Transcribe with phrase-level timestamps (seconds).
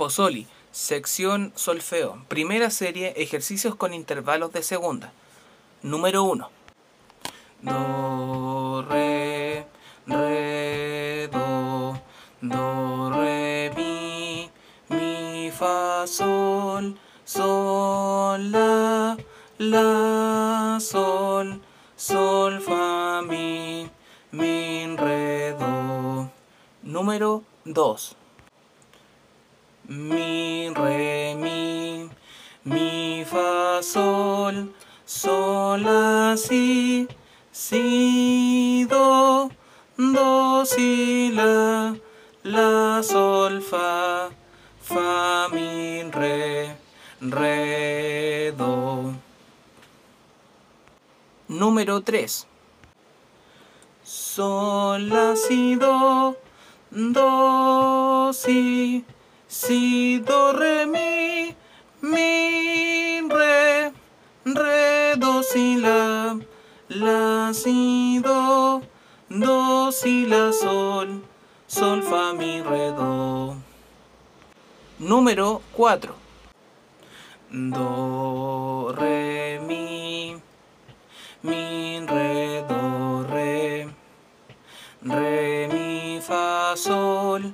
[0.00, 2.24] Pozzoli, sección solfeo.
[2.26, 5.12] Primera serie, ejercicios con intervalos de segunda.
[5.82, 6.48] Número 1.
[7.60, 9.66] Do, re,
[10.06, 12.00] re, do,
[12.40, 14.50] do, re, mi,
[14.88, 19.18] mi, fa, sol, sol, la,
[19.58, 21.60] la, sol,
[21.94, 23.86] sol, fa, mi,
[24.30, 26.30] mi, re, do.
[26.84, 28.16] Número 2
[29.90, 32.08] mi, re, mi,
[32.64, 34.72] mi, fa, sol,
[35.04, 37.08] sol, la, si,
[37.50, 39.50] si, do,
[39.98, 41.96] do, si, la,
[42.44, 44.30] la, sol, fa,
[44.80, 46.76] fa, mi, re,
[47.20, 49.12] re, do.
[51.48, 52.46] Número 3.
[54.04, 56.36] Sol, la, si, do,
[56.92, 59.04] do, si,
[59.50, 61.56] si, do, re, mi,
[62.02, 63.92] mi, re,
[64.44, 66.38] re, do, si, la,
[66.88, 68.80] la, si, do,
[69.28, 71.22] do, si, la, sol,
[71.66, 73.56] sol, fa, mi, re, do.
[75.00, 76.14] Número 4.
[77.50, 80.40] Do, re, mi,
[81.42, 83.88] mi, re, do, re,
[85.02, 87.52] re, mi, fa, sol,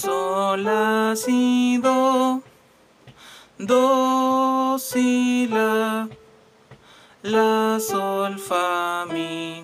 [0.00, 2.42] sol, la, si, do,
[3.58, 6.08] do, si, la,
[7.22, 9.62] la, sol, fa, mi,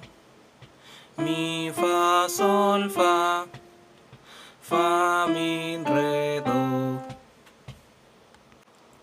[1.16, 3.46] mi, fa, sol, fa,
[4.60, 7.00] fa, mi, re, do.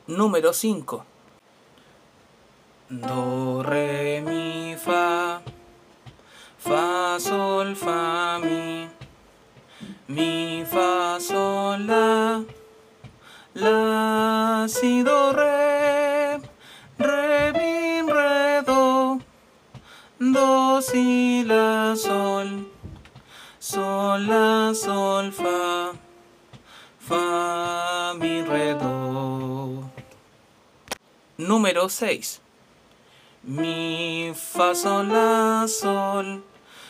[0.06, 1.04] Número 5.
[2.90, 5.42] Do, re, mi, fa,
[6.58, 8.88] fa, sol, fa, mi,
[10.08, 11.86] mi, fa, sol,
[13.54, 16.42] la, si, do, re,
[16.98, 19.22] re, mi, re, do,
[20.20, 22.66] do, si, la, sol,
[23.60, 25.94] sol, la, sol, fa,
[26.98, 29.84] fa, mi, re, do.
[31.38, 32.42] Número 6.
[33.44, 36.42] Mi, fa, sol, la, sol,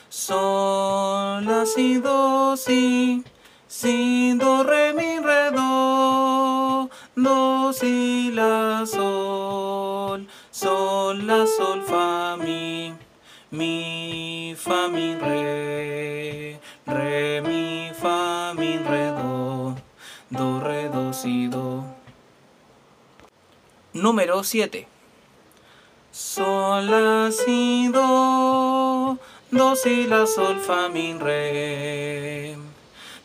[0.09, 3.23] sol, la, si, do, si,
[3.73, 12.93] si, do, re, mi, re, do, do, si, la, sol, sol, la, sol, fa, mi,
[13.49, 19.75] mi, fa, mi, re, re, mi, fa, mi, re, do,
[20.29, 21.83] do, re, si, do.
[23.93, 24.85] Número 7.
[26.11, 29.17] Sol, la, si, do,
[29.49, 32.72] do, si, la, sol, fa, mi, re,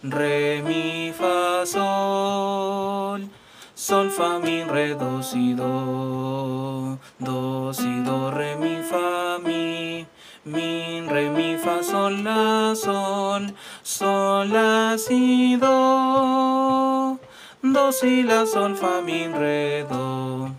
[0.03, 3.29] re, mi, fa, sol,
[3.75, 10.07] sol, fa, mi, re, do, si, do, do, si, do, re, mi, fa, mi,
[10.45, 17.19] mi, re, mi, fa, sol, la, sol, sol, la, si, do,
[17.63, 20.55] do, si, la, sol, fa, mi, re, do.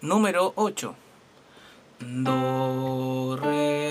[0.00, 0.94] Número 8.
[2.00, 3.87] Do, re,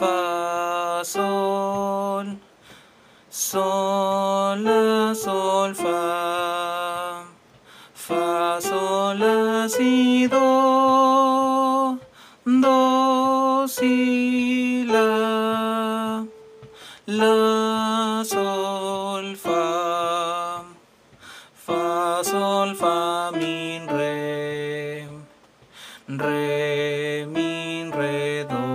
[0.00, 2.26] fa, sol,
[3.28, 7.26] sol, la, sol, fa,
[8.04, 11.98] fa, sol, la, si, do,
[12.64, 16.24] do, si, la,
[17.20, 20.64] la, sol, fa,
[21.66, 25.06] fa, sol, fa, mi, re,
[26.08, 28.69] re, mi, re, do.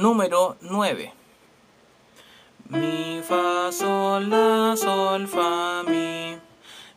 [0.00, 1.12] Número 9.
[2.70, 6.38] Mi, fa, sol, la, sol, fa, mi,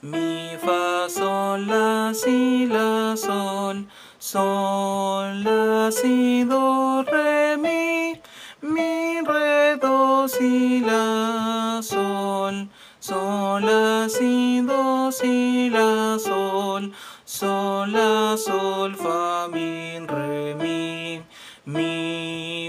[0.01, 3.83] mi, fa, sol, la, si, la, sol,
[4.19, 8.15] sol, la, si, do, re, mi,
[8.61, 12.69] mi, re, do, si, la, sol,
[13.01, 16.93] sol, la, si, do, si, la, sol,
[17.25, 21.21] sol, la, sol, fa, mi, re, mi,
[21.65, 21.92] mi,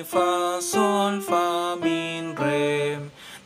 [0.05, 2.99] fa, sol, fa, mi, re,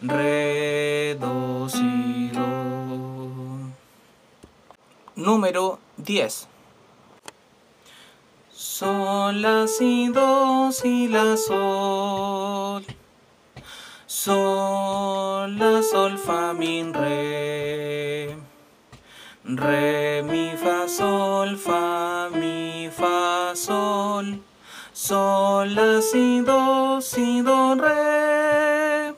[0.02, 3.70] re, do, si, do.
[5.16, 6.48] Número 10.
[8.50, 12.84] Sol, la, si, do, si, la, sol.
[14.06, 18.36] Sol, la, sol, fa, mi, re.
[19.44, 24.47] Re, mi, fa, sol, fa, mi, fa, sol.
[25.00, 29.14] Sol, la, si, do, si, do, re.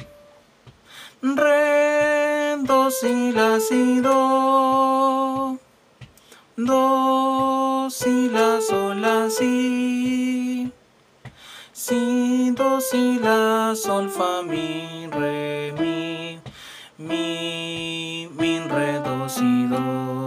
[1.23, 5.59] Re, do, si, la, si, do.
[6.59, 10.71] Do, si, la, sol, la, si.
[11.73, 16.39] Si, do, si, la, sol, fa, mi, re, mi.
[16.99, 20.20] Mi, mi, re, do, si, do.